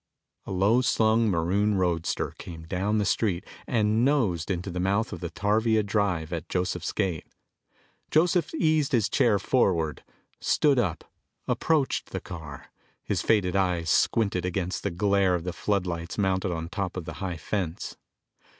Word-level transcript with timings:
A 0.47 0.51
low 0.51 0.81
slung 0.81 1.29
maroon 1.29 1.75
roadster 1.75 2.31
came 2.39 2.63
down 2.63 2.97
the 2.97 3.05
street 3.05 3.45
and 3.67 4.03
nosed 4.03 4.49
into 4.49 4.71
the 4.71 4.79
mouth 4.79 5.13
of 5.13 5.19
the 5.19 5.29
tarvia 5.29 5.83
drive 5.83 6.33
at 6.33 6.49
Joseph's 6.49 6.91
gate. 6.91 7.27
Joseph 8.09 8.51
eased 8.55 8.93
his 8.93 9.07
chair 9.07 9.37
forward, 9.37 10.03
stood 10.39 10.79
up, 10.79 11.03
approached 11.47 12.09
the 12.09 12.19
car, 12.19 12.71
his 13.03 13.21
faded 13.21 13.55
eyes 13.55 13.91
squinted 13.91 14.43
against 14.43 14.81
the 14.81 14.89
glare 14.89 15.35
of 15.35 15.43
the 15.43 15.53
floodlights 15.53 16.17
mounted 16.17 16.51
on 16.51 16.67
top 16.67 16.97
of 16.97 17.05
the 17.05 17.13
high 17.21 17.37
fence. 17.37 17.95